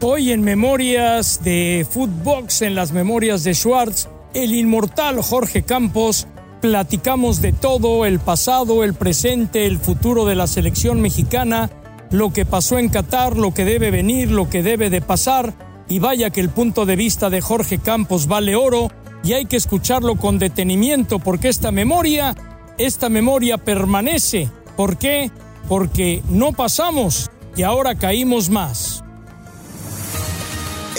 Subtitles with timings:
[0.00, 6.26] Hoy en Memorias de Footbox, en las Memorias de Schwartz, el inmortal Jorge Campos,
[6.60, 11.70] platicamos de todo, el pasado, el presente, el futuro de la selección mexicana,
[12.10, 15.54] lo que pasó en Qatar, lo que debe venir, lo que debe de pasar,
[15.88, 18.90] y vaya que el punto de vista de Jorge Campos vale oro
[19.22, 22.34] y hay que escucharlo con detenimiento porque esta memoria,
[22.78, 24.50] esta memoria permanece.
[24.76, 25.30] ¿Por qué?
[25.68, 29.03] Porque no pasamos y ahora caímos más.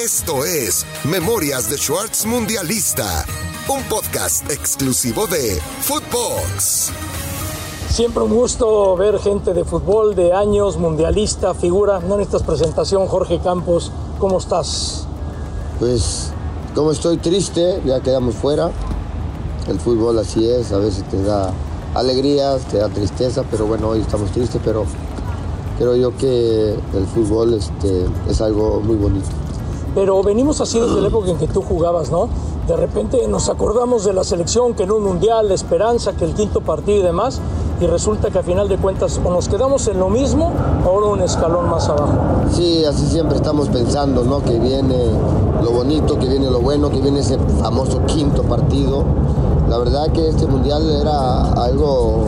[0.05, 3.25] Esto es Memorias de Schwartz Mundialista,
[3.67, 6.91] un podcast exclusivo de Footbox.
[7.89, 12.01] Siempre un gusto ver gente de fútbol de años, mundialista, figura.
[12.01, 13.91] No necesitas presentación, Jorge Campos.
[14.19, 15.07] ¿Cómo estás?
[15.79, 16.29] Pues,
[16.75, 18.69] como estoy triste, ya quedamos fuera.
[19.67, 21.51] El fútbol así es, a veces te da
[21.95, 24.85] alegrías, te da tristeza, pero bueno, hoy estamos tristes, pero
[25.79, 29.45] creo yo que el fútbol este, es algo muy bonito
[29.95, 32.27] pero venimos así desde la época en que tú jugabas, ¿no?
[32.68, 36.34] De repente nos acordamos de la selección, que en un mundial, de esperanza, que el
[36.34, 37.40] quinto partido y demás,
[37.79, 40.52] y resulta que a final de cuentas o nos quedamos en lo mismo
[40.85, 42.13] ahora un escalón más abajo.
[42.52, 44.43] Sí, así siempre estamos pensando, ¿no?
[44.43, 44.98] Que viene
[45.63, 49.04] lo bonito, que viene lo bueno, que viene ese famoso quinto partido.
[49.70, 52.26] La verdad que este mundial era algo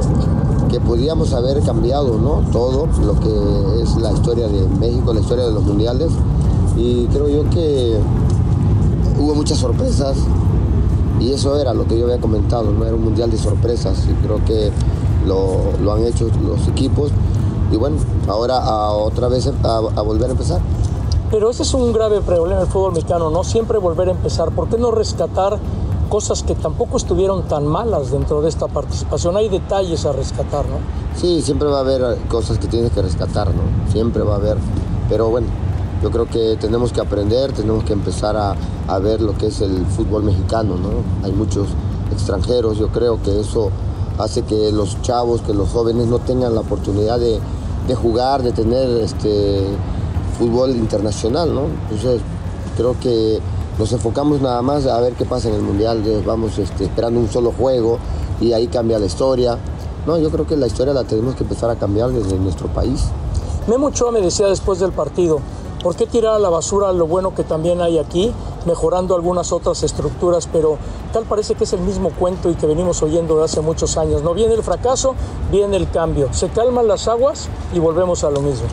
[0.70, 2.44] que podíamos haber cambiado, ¿no?
[2.52, 6.12] Todo lo que es la historia de México, la historia de los mundiales
[6.78, 7.98] y creo yo que
[9.18, 10.16] hubo muchas sorpresas
[11.20, 14.14] y eso era lo que yo había comentado, no era un mundial de sorpresas y
[14.26, 14.72] creo que
[15.26, 17.12] lo, han hecho los equipos
[17.72, 17.98] y bueno,
[18.28, 20.62] ahora a otra vez a, volver a empezar.
[21.32, 23.44] Pero ese es un grave problema del fútbol mexicano, ¿no?
[23.44, 24.52] Siempre volver a empezar.
[24.52, 25.60] ¿Por qué no rescatar
[26.08, 29.36] cosas que tampoco estuvieron tan malas dentro de esta participación?
[29.36, 30.78] Hay detalles a rescatar, ¿no?
[31.20, 33.92] Sí, siempre va a haber cosas que tienes que rescatar, ¿no?
[33.92, 34.58] Siempre va a haber.
[35.10, 35.48] Pero bueno,
[36.02, 39.86] yo creo que tenemos que aprender, tenemos que empezar a, ver lo que es el
[39.86, 41.26] fútbol mexicano, ¿no?
[41.26, 41.68] Hay muchos
[42.12, 43.70] extranjeros, yo creo que eso
[44.18, 47.40] hace que los chavos, que los jóvenes no tengan la oportunidad de,
[47.96, 49.66] jugar, de tener este
[50.38, 51.64] fútbol internacional, ¿no?
[51.84, 52.22] Entonces,
[52.76, 53.40] creo que
[53.78, 57.30] nos enfocamos nada más a ver qué pasa en el Mundial, vamos este, esperando un
[57.30, 58.00] solo juego
[58.40, 59.58] y ahí cambia la historia.
[60.06, 63.06] No, yo creo que la historia la tenemos que empezar a cambiar desde nuestro país.
[63.68, 65.42] Memo Ochoa me decía después del partido,
[65.84, 68.34] ¿Por qué tirar a la basura lo bueno que también hay aquí,
[68.66, 70.50] mejorando algunas otras estructuras?
[70.52, 70.78] Pero
[71.14, 74.24] tal parece que es el mismo cuento y que venimos oyendo de hace muchos años.
[74.24, 75.16] No viene el fracaso,
[75.52, 76.34] viene el cambio.
[76.34, 78.66] Se calman las aguas y volvemos a lo mismo.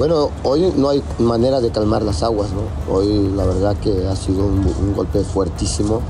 [0.00, 2.94] Bueno, hoy no hay manera de calmar las aguas, ¿no?
[2.94, 6.00] Hoy la verdad que ha sido un, golpe fuertísimo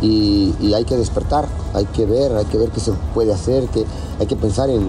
[0.00, 3.84] y, hay que despertar, hay que ver, hay que ver qué se puede hacer, que
[4.20, 4.88] hay que pensar en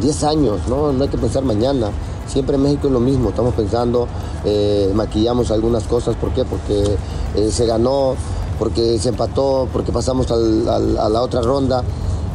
[0.00, 0.92] 10 años, ¿no?
[0.92, 1.90] No hay que pensar mañana.
[2.26, 4.08] Siempre en México es lo mismo, estamos pensando,
[4.44, 6.44] eh, maquillamos algunas cosas, ¿por qué?
[6.44, 6.96] Porque
[7.36, 8.14] eh, se ganó,
[8.58, 11.84] porque se empató, porque pasamos a la otra ronda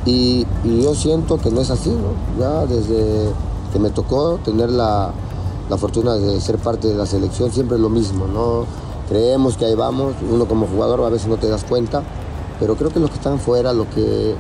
[0.05, 2.39] y, yo siento que no es así, ¿no?
[2.39, 3.29] Ya desde
[3.71, 5.11] que me tocó tener la,
[5.77, 8.65] fortuna de ser parte de la selección, siempre es lo mismo, ¿no?
[9.11, 12.01] Creemos que ahí vamos, uno como jugador a veces no te das cuenta,
[12.61, 14.35] pero creo que los que están fuera, lo que,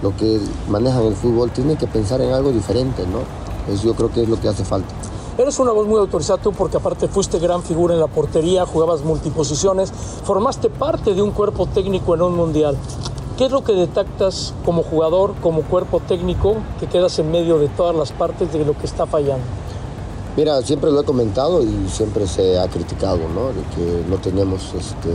[0.00, 0.38] lo que
[0.68, 3.18] manejan el fútbol, tienen que pensar en algo diferente, ¿no?
[3.74, 4.94] Eso yo creo que es lo que hace falta.
[5.36, 9.02] Eres una voz muy autorizada tú porque aparte fuiste gran figura en la portería, jugabas
[9.02, 12.76] multiposiciones, formaste parte de un cuerpo técnico en un mundial.
[13.36, 17.66] ¿Qué es lo que detectas como jugador, como cuerpo técnico, que quedas en medio de
[17.66, 19.61] todas las partes de lo que está fallando?
[20.36, 23.48] Mira, siempre lo he comentado y siempre se ha criticado, ¿no?
[23.48, 25.10] De que no tenemos este,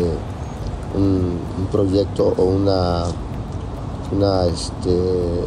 [0.95, 3.05] un, proyecto o una,
[4.15, 5.43] una este,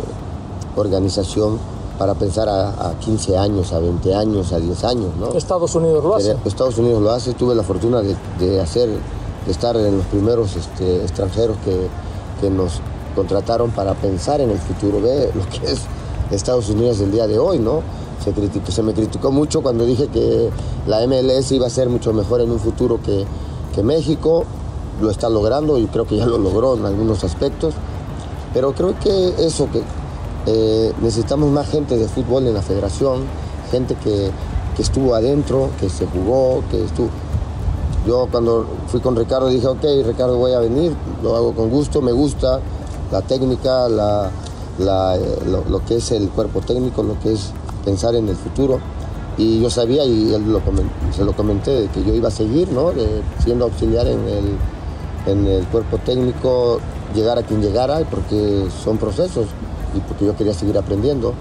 [0.76, 1.58] organización
[2.00, 5.16] para pensar a, 15 años, a 20 años, a 10 años.
[5.18, 5.34] ¿no?
[5.34, 6.34] Estados Unidos lo hace.
[6.46, 7.34] Estados Unidos lo hace.
[7.34, 12.80] Tuve la fortuna de, hacer, de estar en los primeros este, extranjeros que, nos
[13.14, 15.02] contrataron para pensar en el futuro.
[15.02, 15.82] Ve lo que es
[16.30, 17.82] Estados Unidos del día de hoy, ¿no?
[18.22, 20.50] Se, me criticó mucho cuando dije que
[20.86, 23.24] la MLS iba a ser mucho mejor en un futuro que,
[23.74, 24.44] que México.
[25.00, 27.74] Lo está logrando y creo que ya lo logró en algunos aspectos.
[28.52, 29.82] Pero creo que eso, que
[30.46, 33.22] eh, necesitamos más gente de fútbol en la federación,
[33.70, 34.30] gente que,
[34.78, 37.10] estuvo adentro, que se jugó, que estuvo...
[38.06, 42.00] Yo cuando fui con Ricardo dije, ok, Ricardo voy a venir, lo hago con gusto,
[42.00, 42.60] me gusta
[43.12, 44.30] la técnica, la,
[44.78, 45.38] eh,
[45.68, 47.52] lo, que es el cuerpo técnico, lo que es
[47.84, 48.80] pensar en el futuro.
[49.36, 50.44] Y yo sabía, y él
[51.14, 52.92] se lo comenté, de que yo iba a seguir, ¿no?
[53.42, 54.56] siendo auxiliar en el,
[55.26, 56.78] en el cuerpo técnico,
[57.14, 59.46] llegar a quien llegara, porque son procesos
[59.94, 61.34] y porque yo quería seguir aprendiendo.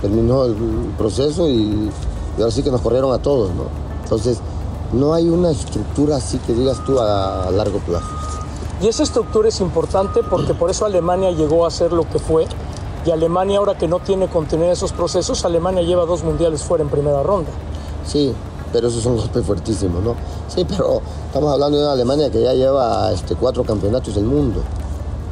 [0.00, 0.54] Terminó el
[0.98, 1.90] proceso y,
[2.38, 3.64] ahora sí que nos corrieron a todos, ¿no?
[4.02, 4.38] Entonces,
[4.92, 8.06] no hay una estructura así que digas tú a, largo plazo.
[8.80, 12.46] Y esa estructura es importante porque por eso Alemania llegó a ser lo que fue.
[13.04, 16.90] Y Alemania ahora que no tiene en esos procesos, Alemania lleva dos mundiales fuera en
[16.90, 17.50] primera ronda.
[18.06, 18.32] Sí,
[18.72, 20.14] pero esos son golpes fuertísimos, ¿no?
[20.48, 24.62] Sí, pero estamos hablando de una Alemania que ya lleva este, cuatro campeonatos del mundo.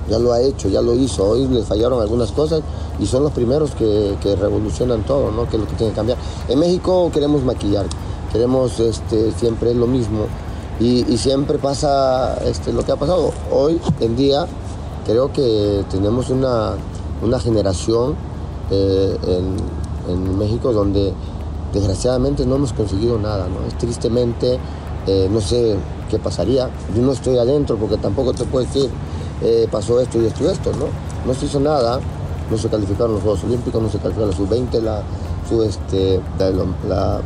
[0.08, 1.24] Ya lo ha hecho, ya lo hizo.
[1.24, 2.62] Hoy le fallaron algunas cosas
[2.98, 5.48] y son los primeros que, que revolucionan todo, ¿no?
[5.48, 6.18] Que es lo que tiene que cambiar.
[6.48, 7.86] En México queremos maquillar
[8.32, 10.26] queremos este, siempre lo mismo
[10.78, 13.32] y, siempre pasa este, lo que ha pasado.
[13.52, 14.46] Hoy en día
[15.04, 16.72] creo que tenemos una,
[17.40, 18.14] generación
[18.70, 19.16] eh,
[20.08, 21.12] en, México donde
[21.72, 23.46] desgraciadamente no hemos conseguido nada.
[23.48, 23.66] ¿no?
[23.66, 24.58] Es tristemente,
[25.06, 25.76] eh, no sé
[26.10, 26.70] qué pasaría.
[26.94, 28.90] Yo no estoy adentro porque tampoco te puedo decir
[29.42, 30.72] eh, pasó esto y esto y esto.
[30.72, 30.86] ¿no?
[31.26, 32.00] no se hizo nada,
[32.50, 35.02] no se calificaron los Juegos Olímpicos, no se calificaron la sub-20, la,
[35.48, 37.20] su, este, la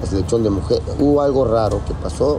[0.00, 0.84] la selección de mujeres.
[0.98, 2.38] Hubo algo raro que pasó,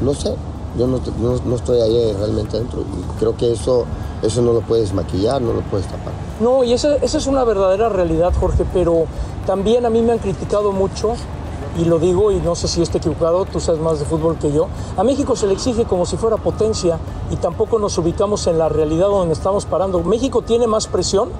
[0.00, 0.34] no sé,
[0.78, 1.00] yo no,
[1.44, 2.80] no, estoy ahí realmente dentro.
[2.80, 3.84] Y creo que eso,
[4.22, 6.12] eso no lo puedes maquillar, no lo puedes tapar.
[6.40, 9.04] No, y esa, esa es una verdadera realidad, Jorge, pero
[9.46, 11.14] también a mí me han criticado mucho
[11.78, 14.52] y lo digo y no sé si esté equivocado, tú sabes más de fútbol que
[14.52, 16.98] yo, a México se le exige como si fuera potencia
[17.30, 20.02] y tampoco nos ubicamos en la realidad donde estamos parando.
[20.02, 21.30] México tiene más presión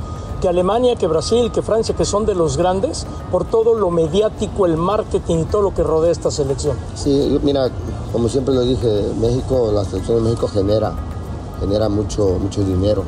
[0.41, 4.67] que Alemania, que Brasil, que Francia, que son de los grandes, por todo lo mediático,
[4.67, 6.77] el marketing y todo lo que rodea esta selección.
[6.97, 7.71] Sí, mira,
[8.13, 10.95] como siempre lo dije, México, la selección de México genera,
[11.63, 13.05] genera mucho, mucho dinero.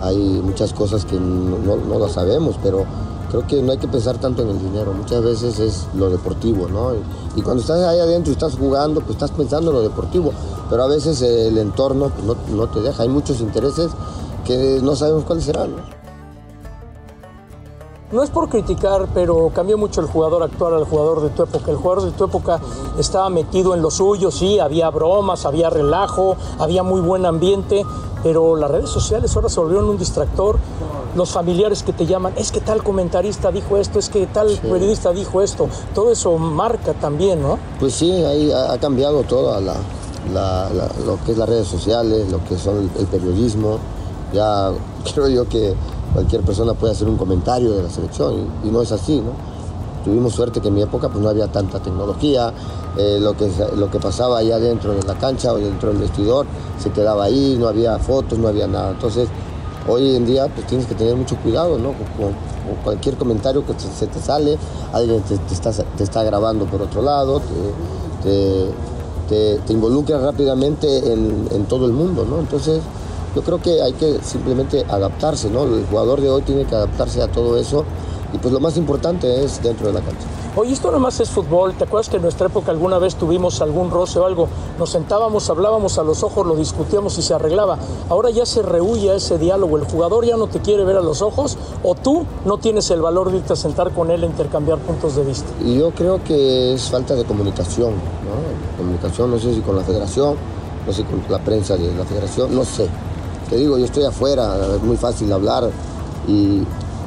[0.00, 2.84] Hay muchas cosas que no, no lo sabemos, pero
[3.30, 6.68] creo que no hay que pensar tanto en el dinero, muchas veces es lo deportivo,
[6.68, 6.92] ¿no?
[7.36, 10.32] Y, cuando estás ahí adentro y estás jugando, pues estás pensando en lo deportivo,
[10.70, 13.90] pero a veces el entorno pues, no, no, te deja, hay muchos intereses
[14.44, 15.72] que no sabemos cuáles serán.
[15.72, 16.05] ¿no?
[18.12, 21.72] No es por criticar, pero cambió mucho el jugador actual al jugador de tu época.
[21.72, 22.60] El jugador de tu época
[23.00, 27.84] estaba metido en lo suyo, sí, había bromas, había relajo, había muy buen ambiente,
[28.22, 30.56] pero las redes sociales ahora se volvieron un distractor.
[31.16, 35.10] Los familiares que te llaman, es que tal comentarista dijo esto, es que tal periodista
[35.10, 37.58] dijo esto, todo eso marca también, ¿no?
[37.80, 40.68] Pues sí, ahí ha cambiado todo la,
[41.04, 43.78] lo que es las redes sociales, lo que son el periodismo.
[44.32, 44.70] Ya
[45.14, 45.74] creo yo que
[46.16, 49.32] cualquier persona puede hacer un comentario de la selección y, no es así, ¿no?
[50.02, 52.54] Tuvimos suerte que en mi época pues no había tanta tecnología,
[52.96, 56.46] eh, lo, que, lo que pasaba allá dentro de la cancha o dentro del vestidor
[56.78, 58.92] se quedaba ahí, no había fotos, no había nada.
[58.92, 59.28] Entonces,
[59.86, 61.92] hoy en día pues tienes que tener mucho cuidado, ¿no?
[62.16, 64.58] Con, cualquier comentario que se te sale,
[64.94, 67.42] alguien te, está, te está grabando por otro lado,
[68.22, 68.70] te,
[69.28, 72.40] te, involucra rápidamente en, en todo el mundo, ¿no?
[72.40, 72.80] Entonces,
[73.36, 75.64] yo creo que hay que simplemente adaptarse, ¿no?
[75.64, 77.84] El jugador de hoy tiene que adaptarse a todo eso
[78.32, 80.26] y pues lo más importante es dentro de la cancha.
[80.56, 81.74] Oye, esto no más es fútbol.
[81.74, 84.48] ¿Te acuerdas que en nuestra época alguna vez tuvimos algún roce o algo?
[84.78, 87.76] Nos sentábamos, hablábamos a los ojos, lo discutíamos y se arreglaba.
[88.08, 89.76] Ahora ya se rehuye ese diálogo.
[89.76, 93.02] El jugador ya no te quiere ver a los ojos o tú no tienes el
[93.02, 95.50] valor de irte a sentar con él e intercambiar puntos de vista.
[95.62, 98.78] Y yo creo que es falta de comunicación, ¿no?
[98.78, 100.36] Comunicación, no sé si con la federación,
[100.86, 102.88] no sé con la prensa de la federación, no sé.
[103.48, 105.70] Te digo, yo estoy afuera, es muy fácil hablar,
[106.26, 106.62] y,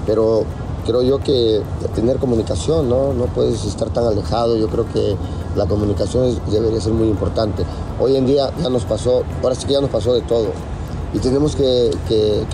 [0.05, 0.45] pero
[0.85, 1.61] creo yo que
[1.95, 3.13] tener comunicación, ¿no?
[3.13, 5.17] No puedes estar tan alejado, yo creo que
[5.57, 7.63] la comunicación debería ser muy importante.
[7.99, 10.47] Hoy en día ya nos pasó, ahora sí que ya nos pasó de todo.
[11.13, 11.91] Y tenemos que,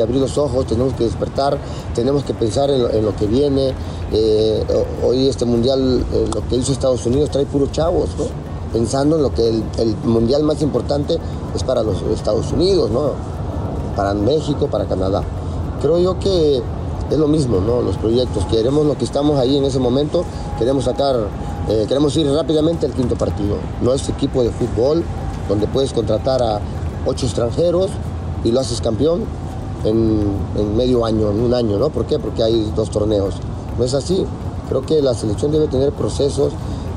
[0.02, 1.58] abrir los ojos, tenemos que despertar,
[1.94, 3.74] tenemos que pensar en lo, que viene.
[4.12, 4.64] Eh,
[5.04, 8.26] hoy este mundial, eh, lo que hizo Estados Unidos, trae puros chavos, ¿no?
[8.74, 11.18] Pensando en lo que el, el mundial más importante
[11.54, 13.35] es para los Estados Unidos, ¿no?
[13.96, 15.24] Para México, para Canadá.
[15.82, 16.62] Creo yo que
[17.10, 17.82] es lo mismo, ¿no?
[17.82, 18.46] Los proyectos.
[18.46, 20.26] Queremos lo que estamos ahí en ese momento,
[20.58, 21.16] queremos sacar,
[21.70, 23.58] eh, queremos ir rápidamente al quinto partido.
[23.82, 25.04] No es equipo de fútbol
[25.48, 26.60] donde puedes contratar a
[27.06, 27.92] ocho extranjeros
[28.44, 29.24] y lo haces campeón
[29.84, 31.90] en, medio año, en un año, ¿no?
[31.90, 32.18] ¿Por qué?
[32.18, 33.36] Porque hay dos torneos.
[33.78, 34.26] No es así.
[34.70, 36.54] Creo que la selección debe tener procesos.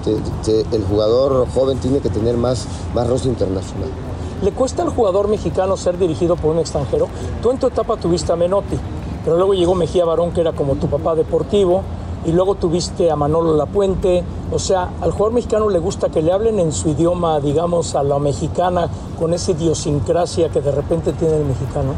[0.06, 4.07] el jugador joven tiene que tener más, más rostro internacional.
[4.42, 7.08] ¿Le cuesta al jugador mexicano ser dirigido por un extranjero?
[7.42, 8.78] Tú en tu etapa tuviste a Menotti,
[9.24, 11.82] pero luego llegó Mejía Barón, que era como tu papá deportivo,
[12.24, 14.22] y luego tuviste a Manolo Lapuente.
[14.52, 18.04] O sea, al jugador mexicano le gusta que le hablen en su idioma, digamos, a
[18.04, 21.94] la mexicana, con esa idiosincrasia que de repente tiene el mexicano.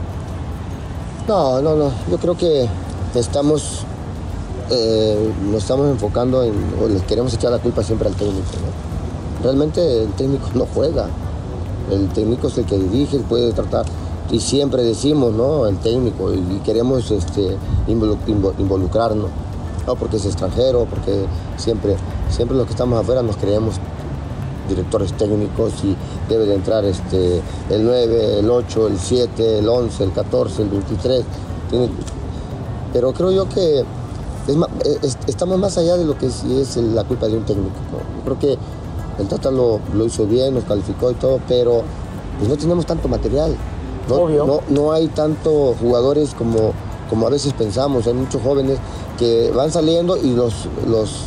[1.29, 1.91] No, no, no.
[2.11, 2.67] Yo creo que
[3.15, 3.83] estamos,
[4.71, 8.49] eh, estamos enfocando en, o le queremos echar la culpa siempre al técnico.
[8.55, 9.45] ¿no?
[9.45, 11.07] Realmente el técnico no juega
[11.91, 13.87] el técnico es el que dirige, puede tratar.
[14.31, 15.67] Y siempre decimos, ¿no?
[15.67, 17.57] El técnico, y queremos este,
[17.89, 19.29] involucrarnos,
[19.87, 19.97] ¿no?
[19.97, 21.25] Porque es extranjero, porque
[21.57, 21.97] siempre,
[22.31, 23.75] siempre los que estamos afuera nos creemos
[24.69, 25.97] directores técnicos y
[26.29, 30.69] debe de entrar este, el 9, el 8, el 7, el 11, el 14, el
[30.69, 31.25] 23.
[32.93, 33.85] pero creo yo que
[35.27, 37.75] estamos más allá de lo que es, es la culpa de un técnico.
[38.25, 38.59] creo que
[39.21, 41.83] el Tata lo, hizo bien, nos calificó y todo, pero
[42.39, 43.57] pues no tenemos tanto material.
[44.09, 46.73] No, no, hay tantos jugadores como,
[47.09, 48.07] como a veces pensamos.
[48.07, 48.79] Hay muchos jóvenes
[49.19, 51.27] que van saliendo y los, los,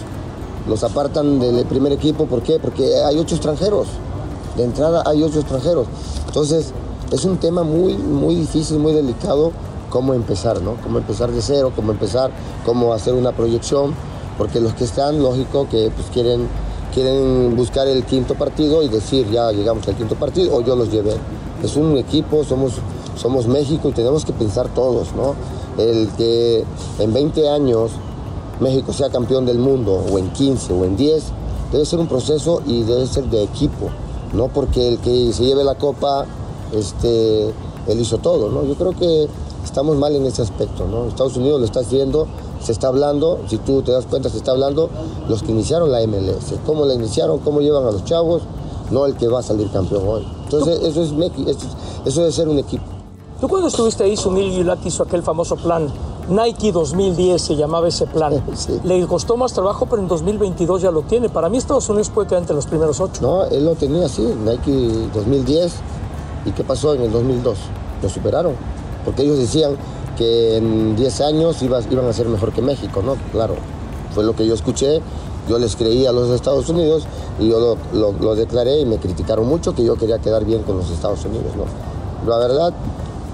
[0.67, 2.25] los apartan del primer equipo.
[2.25, 2.59] ¿Por qué?
[2.59, 3.88] Porque hay ocho extranjeros.
[4.57, 5.88] De entrada hay ocho extranjeros.
[6.27, 6.73] Entonces,
[7.12, 9.51] es un tema muy, muy difícil, muy delicado
[9.93, 10.75] cómo empezar, ¿no?
[10.81, 12.31] Cómo empezar de cero, cómo empezar,
[12.65, 13.93] cómo hacer una proyección,
[14.39, 16.47] porque los que están, lógico, que pues quieren,
[16.93, 20.91] quieren buscar el quinto partido y decir, ya llegamos al quinto partido, o yo los
[20.91, 21.15] llevé.
[21.63, 22.73] Es un equipo, somos,
[23.15, 25.35] somos México y tenemos que pensar todos, ¿no?
[25.77, 26.63] El que
[27.00, 27.91] en 20 años
[28.59, 31.23] México sea campeón del mundo, o en 15, o en 10,
[31.71, 33.89] debe ser un proceso y debe ser de equipo,
[34.33, 36.25] no porque el que se lleve la copa,
[36.71, 37.45] este,
[37.88, 38.63] él hizo todo, ¿no?
[38.65, 39.27] Yo creo que
[39.63, 41.07] estamos mal en ese aspecto, ¿no?
[41.07, 42.27] Estados Unidos lo está haciendo,
[42.63, 44.89] se está hablando, si tú te das cuenta, se está hablando
[45.27, 48.43] los que iniciaron la MLS, cómo la iniciaron, cómo llevan a los chavos,
[48.91, 50.27] no el que va a salir campeón hoy.
[50.43, 51.12] Entonces, eso es,
[52.05, 52.86] eso debe ser un equipo.
[53.39, 55.91] ¿Tú cuando estuviste ahí, Sunil Gilati hizo aquel famoso plan
[56.29, 58.41] Nike 2010 se llamaba ese plan.
[58.84, 61.27] Le costó más trabajo, pero en 2022 ya lo tiene.
[61.27, 63.22] Para mí Estados Unidos puede quedar entre los primeros ocho.
[63.22, 65.74] No, él lo tenía así, Nike 2010.
[66.46, 67.58] ¿Y qué pasó en el 2002?
[68.01, 68.53] Lo superaron
[69.03, 69.75] porque ellos decían
[70.17, 73.15] que en 10 años iban a ser mejor que México, ¿no?
[73.32, 73.55] Claro,
[74.13, 75.01] fue lo que yo escuché,
[75.50, 77.05] yo les creí a los Estados Unidos
[77.39, 80.89] y yo lo, declaré y me criticaron mucho que yo quería quedar bien con los
[80.89, 81.65] Estados Unidos, ¿no?
[82.29, 82.74] La verdad,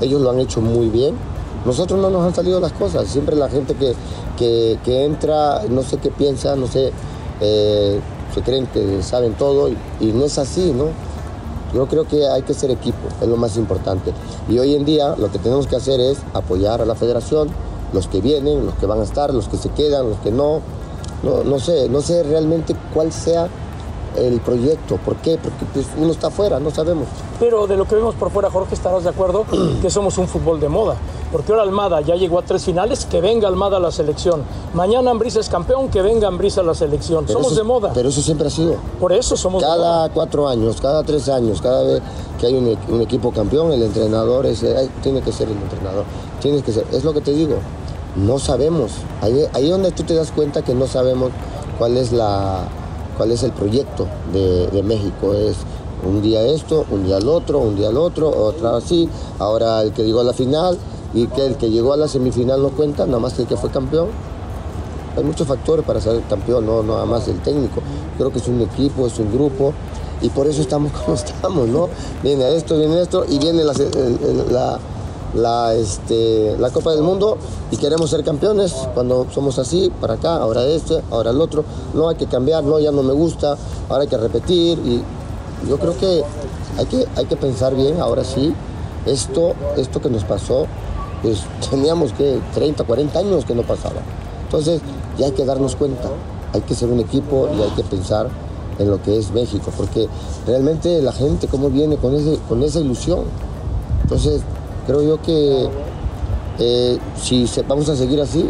[0.02, 1.16] ellos lo han hecho muy bien.
[1.66, 3.94] Nosotros no nos han salido las cosas, siempre la gente que,
[4.38, 6.94] que, entra, no sé qué piensa, no sé,
[7.42, 8.00] eh,
[8.34, 10.86] se creen que saben todo y no es así, ¿no?
[11.74, 14.12] Yo creo que hay que ser equipo, es lo más importante.
[14.48, 17.50] Y hoy en día lo que tenemos que hacer es apoyar a la federación,
[17.94, 20.62] los que vienen, los que van a estar, los que se quedan, los que no.
[21.22, 23.50] No, no sé, no sé realmente cuál sea
[24.16, 24.98] el proyecto.
[24.98, 25.38] ¿Por qué?
[25.42, 27.08] Porque pues, uno está afuera, no sabemos.
[27.40, 29.46] Pero de lo que vemos por fuera, Jorge, estarás de acuerdo
[29.82, 30.96] que somos un fútbol de moda.
[31.32, 34.42] Porque ahora Almada ya llegó a tres finales, que venga Almada a la selección.
[34.74, 37.28] Mañana Ambrisa es campeón, que venga Ambrisa a la selección.
[37.28, 37.92] somos de moda.
[37.94, 38.76] Pero eso siempre ha sido.
[39.00, 42.02] Por eso somos Cada cuatro años, cada tres años, cada vez
[42.40, 44.66] que hay un, equipo campeón, el entrenador es,
[45.04, 46.06] tiene que ser el entrenador.
[46.42, 46.86] Tiene que ser.
[46.92, 47.58] Es lo que te digo.
[48.16, 48.92] No sabemos.
[49.22, 51.32] Ahí, ahí donde tú te das cuenta que no sabemos
[51.78, 52.68] cuál es la,
[53.20, 55.34] cuál es el proyecto de, México.
[55.34, 55.58] Es
[56.08, 59.10] un día esto, un día el otro, un día el otro, otra así.
[59.40, 60.78] Ahora el que llegó a la final
[61.14, 63.58] y que el que llegó a la semifinal no cuenta, nada más que el que
[63.58, 64.08] fue campeón.
[65.18, 67.82] Hay muchos factores para ser campeón, no nada más el técnico.
[68.18, 69.74] Creo que es un equipo, es un grupo
[70.22, 71.90] y por eso estamos como estamos, ¿no?
[72.24, 73.74] Viene esto, viene esto y viene la
[74.50, 74.80] la,
[75.76, 77.38] este, la Copa del Mundo
[77.72, 81.64] y queremos ser campeones cuando somos así, para acá, ahora este, ahora el otro.
[81.94, 83.58] No hay que cambiar, no, ya no me gusta,
[83.90, 84.80] ahora hay que repetir.
[84.80, 85.04] Y
[85.68, 86.24] yo creo que
[86.78, 88.54] hay que, hay que pensar bien, ahora sí,
[89.06, 90.66] esto, esto que nos pasó,
[91.22, 94.02] pues teníamos que 30, 40 años que no pasaba.
[94.44, 94.82] Entonces
[95.18, 96.10] ya hay que darnos cuenta,
[96.54, 98.30] hay que ser un equipo y hay que pensar
[98.80, 100.08] en lo que es México, porque
[100.48, 103.26] realmente la gente cómo viene con, ese, con esa ilusión.
[104.04, 104.42] Entonces
[104.90, 105.70] creo yo que
[106.58, 108.50] eh, si vamos a seguir así,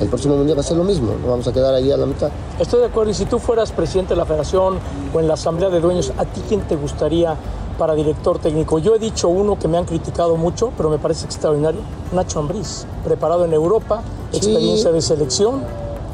[0.00, 2.06] el próximo mundial va a ser lo mismo, no vamos a quedar ahí a la
[2.06, 2.30] mitad.
[2.58, 4.78] Estoy de acuerdo, y si tú fueras presidente de la federación
[5.12, 7.36] o en la asamblea de dueños, ¿a ti quién te gustaría
[7.76, 8.78] para director técnico?
[8.78, 11.82] Yo he dicho uno que me han criticado mucho, pero me parece extraordinario,
[12.12, 15.62] Nacho Ambriz, preparado en Europa, experiencia de selección,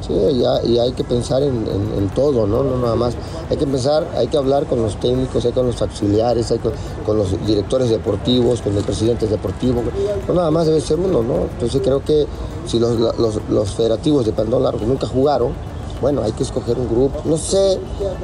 [0.01, 2.63] Sí, y hay que pensar en, todo, ¿no?
[2.63, 2.79] ¿no?
[2.79, 3.15] nada más.
[3.51, 7.17] Hay que pensar, hay que hablar con los técnicos, hay con los auxiliares, hay con,
[7.17, 9.83] los directores deportivos, con el presidente deportivo.
[10.27, 11.47] No nada más debe ser uno, ¿no?
[11.53, 12.27] Entonces creo que
[12.67, 15.53] si los, federativos de Pandón Largo nunca jugaron,
[16.01, 17.21] bueno, hay que escoger un grupo.
[17.25, 17.79] No sé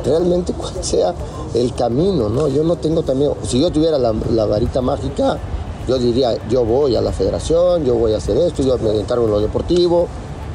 [0.05, 1.15] realmente cuál sea
[1.55, 2.49] el camino, ¿no?
[2.49, 5.39] Yo no tengo también, si yo tuviera la, la varita mágica,
[5.87, 9.27] yo diría, yo voy a la federación, yo voy a hacer esto, yo me encargo
[9.27, 10.09] en lo deportivo,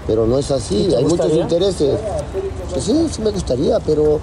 [0.10, 1.96] pero no es así, hay muchos intereses.
[2.72, 4.20] Pues sí, sí me gustaría, pero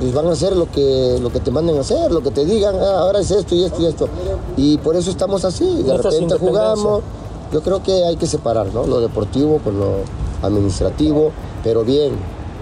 [0.00, 2.46] pues van a hacer lo que, lo que te manden a hacer, lo que te
[2.46, 4.08] digan, ah, ahora es esto y esto y esto.
[4.56, 7.02] Y por eso estamos así, de repente jugamos.
[7.52, 8.86] Yo creo que hay que separar ¿no?
[8.86, 9.96] lo deportivo con lo
[10.42, 11.32] administrativo,
[11.62, 12.14] pero bien,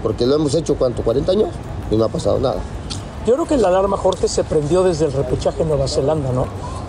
[0.03, 1.01] porque lo hemos hecho, ¿cuánto?
[1.01, 1.49] ¿40 años?
[1.91, 2.57] Y no ha pasado nada.
[3.25, 6.47] Yo creo que la alarma, Jorge, se prendió desde el repechaje en Nueva Zelanda, ¿no?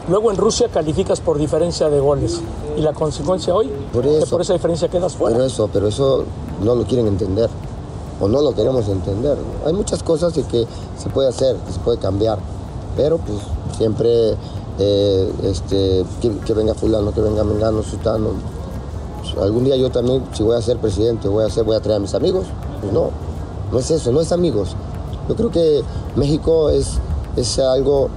[0.09, 2.41] Luego en Rusia calificas por diferencia de goles.
[2.77, 5.37] Y la consecuencia hoy, por que por esa diferencia quedas fuera.
[5.37, 6.25] Por eso, pero eso
[6.63, 7.49] no lo quieren entender.
[8.21, 9.37] o no lo queremos entender.
[9.67, 12.39] Hay muchas cosas que se puede hacer, que se puede cambiar,
[12.97, 13.39] pero pues
[13.77, 14.37] siempre
[14.79, 18.31] eh, este, que, venga fulano, que venga mengano, sultano.
[19.21, 21.81] Pues, algún día yo también, si voy a ser presidente, voy a, hacer, voy a
[21.81, 22.47] traer a mis amigos.
[22.81, 23.11] Pues no,
[23.73, 24.77] no es eso, no es amigos.
[25.29, 25.83] Yo creo que
[26.17, 26.99] México es,
[27.37, 28.11] es algo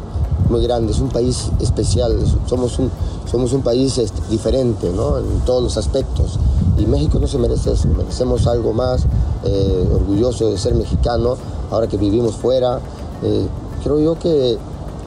[0.50, 2.92] muy grande, es un país especial, somos un,
[3.30, 5.18] somos un país este, diferente ¿no?
[5.18, 6.40] en todos los aspectos.
[6.78, 9.04] Y México no se merece eso, merecemos algo más,
[9.44, 11.38] eh, orgulloso de ser mexicano,
[11.72, 12.80] ahora que vivimos fuera.
[13.24, 13.48] Eh,
[13.84, 14.58] creo yo que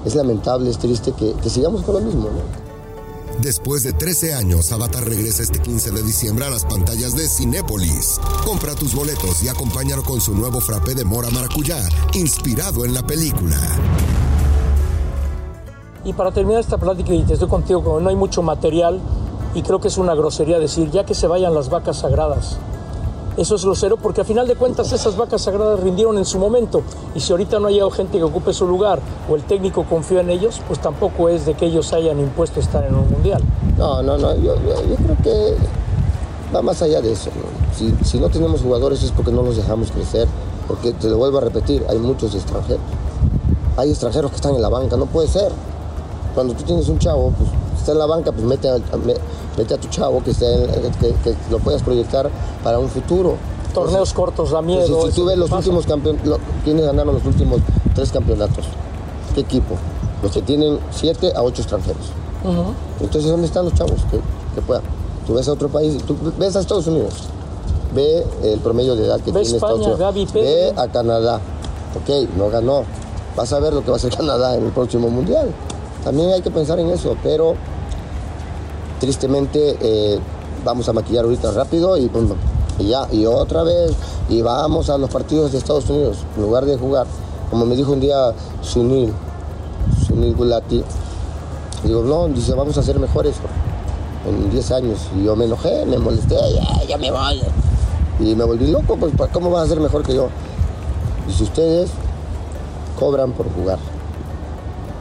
[0.05, 2.29] es lamentable, es triste que, sigamos con lo mismo.
[3.41, 8.21] Después de 13 años, Avatar regresa este 15 de diciembre a las pantallas de Cinépolis.
[8.45, 11.81] Compra tus boletos y acompáñalo con su nuevo frappé de mora maracuyá,
[12.13, 13.57] inspirado en la película.
[16.05, 19.01] Y para terminar esta plática, y te estoy contigo, como no hay mucho material,
[19.55, 22.57] y creo que es una grosería decir, ya que se vayan las vacas sagradas.
[23.37, 26.83] Eso es grosero porque a final de cuentas esas vacas sagradas rindieron en su momento
[27.15, 28.99] y si ahorita no ha llegado gente que ocupe su lugar
[29.31, 32.85] o el técnico confía en ellos, pues tampoco es de que ellos hayan impuesto estar
[32.85, 33.43] en un mundial.
[33.79, 35.55] No, no, no, yo, creo que
[36.55, 37.31] va más allá de eso.
[37.77, 40.27] Si, si no tenemos jugadores es porque no los dejamos crecer,
[40.67, 42.83] porque te lo vuelvo a repetir, hay muchos extranjeros.
[43.77, 45.53] Hay extranjeros que están en la banca, no puede ser
[46.35, 48.79] cuando tú tienes un chavo, pues está en la banca, pues mete a,
[49.57, 52.31] mete a tu chavo que, que, lo puedas proyectar
[52.63, 53.37] para un futuro.
[53.75, 55.07] Torneos cortos, da miedo.
[55.07, 56.23] si, tú ves los últimos campeones,
[56.65, 57.61] ¿quiénes ganaron los últimos
[57.95, 58.65] tres campeonatos?
[59.35, 59.77] ¿Qué equipo?
[60.23, 62.13] Los que tienen siete a ocho extranjeros.
[63.01, 64.01] Entonces, ¿dónde están los chavos
[64.55, 64.83] que, puedan?
[65.27, 67.15] Tú ves a otro país, tú ves a Estados Unidos,
[67.95, 71.41] ve el promedio de edad que tiene Estados Unidos, ve a Canadá.
[71.95, 72.85] Ok, no ganó.
[73.37, 75.53] Vas a ver lo que va a hacer Canadá en el próximo mundial.
[76.05, 77.55] También hay que pensar en eso, pero
[79.01, 80.19] tristemente eh,
[80.65, 82.11] vamos a maquillar ahorita rápido y,
[82.79, 83.93] ya, y otra vez,
[84.29, 87.07] y vamos a los partidos de Estados Unidos, en lugar de jugar,
[87.51, 89.13] como me dijo un día Sunil,
[90.07, 90.83] Sunil Gulati,
[91.85, 93.35] digo, no, dice, vamos a ser mejores
[94.27, 94.99] en 10 años.
[95.19, 97.43] Y yo me enojé, me molesté, ya, ya me voy.
[98.21, 100.29] Y me volví loco, pues ¿cómo vas a ser mejor que yo?
[101.29, 101.91] Y si ustedes
[102.99, 103.79] cobran por jugar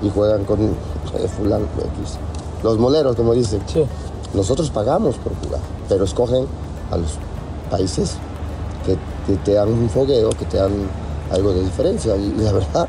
[0.01, 2.17] y juegan con eh, fulano X.
[2.63, 3.61] Los moleros, como dicen.
[4.33, 6.45] Nosotros pagamos por jugar, pero escogen
[6.91, 7.13] a los
[7.71, 8.15] países
[8.85, 8.97] que,
[9.43, 10.71] te dan un fogueo, que te dan
[11.31, 12.15] algo de diferencia.
[12.15, 12.87] Y, la verdad,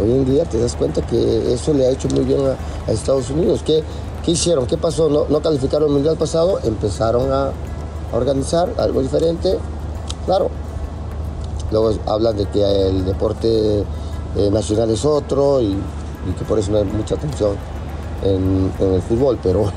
[0.00, 3.28] hoy en día te das cuenta que eso le ha hecho muy bien a, Estados
[3.30, 3.62] Unidos.
[3.64, 3.82] ¿Qué,
[4.24, 4.66] ¿Qué, hicieron?
[4.66, 5.10] ¿Qué pasó?
[5.10, 6.58] ¿No, no calificaron el mundial pasado?
[6.64, 7.52] Empezaron a,
[8.12, 9.58] organizar algo diferente.
[10.26, 10.48] Claro.
[11.70, 13.84] Luego hablan de que el deporte
[14.36, 15.76] eh, nacional es otro y
[16.26, 17.56] y que por eso no hay mucha atención
[18.22, 19.70] en, el fútbol, pero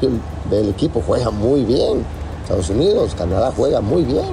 [0.52, 2.06] el, equipo juega muy bien.
[2.44, 4.30] Estados Unidos, Canadá juega muy bien.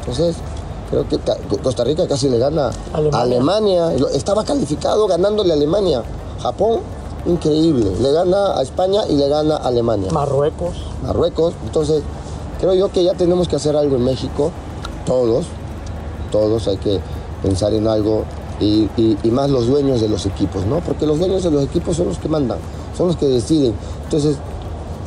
[0.00, 0.36] Entonces,
[0.90, 1.18] creo que
[1.62, 2.70] Costa Rica casi le gana
[3.12, 3.92] a Alemania.
[4.14, 6.02] Estaba calificado ganándole a Alemania.
[6.42, 6.80] Japón,
[7.26, 7.90] increíble.
[8.00, 10.10] Le gana a España y le gana a Alemania.
[10.12, 10.74] Marruecos.
[11.02, 11.54] Marruecos.
[11.64, 12.02] Entonces,
[12.60, 14.52] creo yo que ya tenemos que hacer algo en México.
[15.04, 15.46] Todos,
[16.30, 17.00] todos hay que
[17.42, 18.24] pensar en algo
[18.60, 20.80] y, más los dueños de los equipos, ¿no?
[20.80, 22.58] Porque los dueños de los equipos son los que mandan,
[22.96, 23.74] son los que deciden.
[24.04, 24.36] Entonces,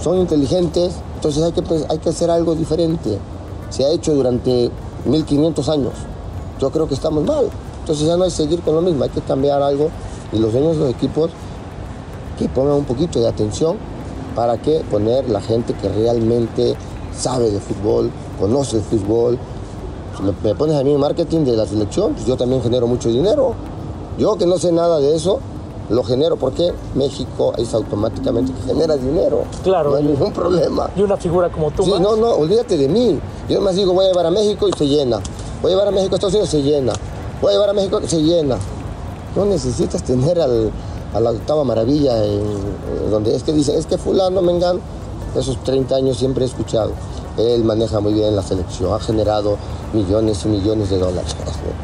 [0.02, 3.18] son inteligentes, entonces hay que, hay que hacer algo diferente.
[3.70, 4.70] Se ha hecho durante
[5.06, 5.94] 1500 años.
[6.60, 7.50] Yo creo que estamos mal.
[7.84, 9.90] Entonces ya no hay seguir con lo mismo, hay que cambiar algo
[10.32, 11.32] y los dueños de los equipos
[12.40, 13.76] que pongan un poquito de atención
[14.36, 16.76] para que poner la gente que realmente
[17.14, 19.38] sabe de fútbol, conoce el fútbol,
[20.22, 23.54] me pones a mí en marketing de la selección, pues yo también genero mucho dinero.
[24.18, 25.40] Yo que no sé nada de eso,
[25.90, 29.44] lo genero porque México es automáticamente que genera dinero.
[29.64, 29.92] Claro.
[29.92, 30.90] No hay ningún problema.
[30.96, 31.84] Y una figura como tú.
[31.84, 33.20] Sí, no, no, olvídate de mí.
[33.50, 35.20] Yo más digo, voy a llevar a México y se llena.
[35.62, 36.94] Voy a llevar a México a Estados Unidos, se llena.
[37.42, 38.58] Voy a llevar a México, se llena.
[39.36, 40.72] No necesitas tener al,
[41.14, 42.16] a la octava maravilla
[43.10, 44.80] donde es que dice, es que fulano, Mengán,
[45.36, 46.92] esos 30 años siempre he escuchado.
[47.38, 49.58] Él maneja muy bien la selección, ha generado
[49.94, 51.36] millones y millones de dólares.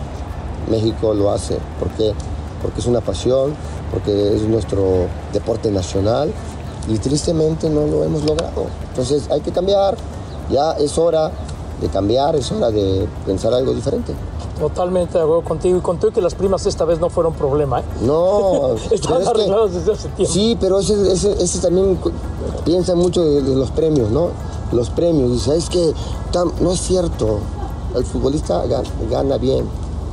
[0.69, 1.57] México lo hace.
[1.79, 2.13] ¿Por qué?
[2.61, 3.55] Porque es una pasión,
[3.91, 6.31] porque es nuestro deporte nacional
[6.87, 8.67] y tristemente no lo hemos logrado.
[8.89, 9.95] Entonces hay que cambiar,
[10.49, 11.31] ya es hora
[11.81, 14.13] de cambiar, es hora de pensar algo diferente.
[14.59, 17.79] Totalmente de acuerdo contigo y contigo que las primas esta vez no fueron problema.
[17.79, 17.83] ¿eh?
[18.01, 20.33] No, están arreglados desde hace tiempo.
[20.33, 21.97] Sí, pero ese, ese, también
[22.65, 24.29] piensa mucho de, de, los premios, ¿no?
[24.71, 25.93] Los premios, dice, es que
[26.61, 27.39] no es cierto,
[27.95, 28.63] el futbolista
[29.09, 29.65] gana bien,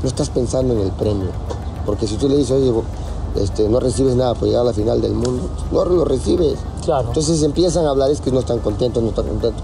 [0.03, 1.29] no estás pensando en el premio.
[1.85, 2.73] Porque si tú le dices, oye,
[3.37, 6.59] este, no recibes nada por llegar a la final del mundo, no lo recibes.
[6.85, 7.09] Claro.
[7.09, 9.62] Entonces empiezan a hablar, es que no están contentos, no están contentos.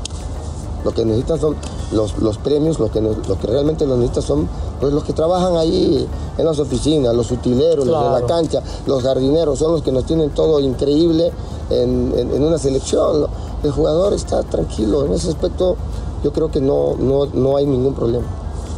[0.84, 1.56] Lo que necesitan son
[1.92, 4.48] los, los premios, lo que, lo que realmente nos necesita son
[4.80, 9.02] pues, los que trabajan ahí en las oficinas, los utileros, los de la cancha, los
[9.02, 11.32] jardineros, son los que nos tienen todo increíble
[11.70, 13.26] en, en, una selección.
[13.62, 15.76] El jugador está tranquilo, en ese aspecto
[16.22, 18.26] yo creo que no, no, no hay ningún problema.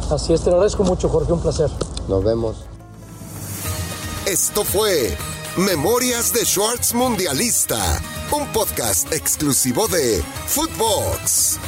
[0.09, 1.69] Así es, te lo agradezco mucho Jorge, un placer.
[2.07, 2.55] Nos vemos.
[4.25, 5.15] Esto fue
[5.57, 11.59] Memorias de Schwartz Mundialista, un podcast exclusivo de Footbox.